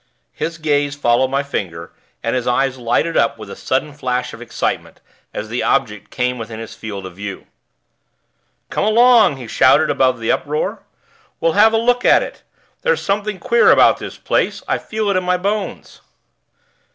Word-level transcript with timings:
His 0.33 0.57
gaze 0.57 0.95
followed 0.95 1.27
my 1.27 1.43
finger, 1.43 1.91
and 2.23 2.35
his 2.35 2.47
eyes 2.47 2.79
lighted 2.79 3.15
up 3.15 3.37
with 3.37 3.51
a 3.51 3.55
sudden 3.55 3.93
flash 3.93 4.33
of 4.33 4.41
excitement, 4.41 4.99
as 5.31 5.47
the 5.47 5.61
object 5.61 6.09
came 6.09 6.39
within 6.39 6.59
his 6.59 6.73
field 6.73 7.05
of 7.05 7.17
view. 7.17 7.45
"Come 8.71 8.83
along," 8.83 9.37
he 9.37 9.45
shouted 9.45 9.91
above 9.91 10.19
the 10.19 10.31
uproar. 10.31 10.81
"We'll 11.39 11.51
have 11.51 11.73
a 11.73 11.77
look 11.77 12.03
at 12.03 12.23
it. 12.23 12.41
There's 12.81 12.99
something 12.99 13.37
queer 13.37 13.69
about 13.69 13.99
this 13.99 14.17
place; 14.17 14.63
I 14.67 14.79
feel 14.79 15.07
it 15.09 15.17
in 15.17 15.23
my 15.23 15.37
bones." 15.37 16.01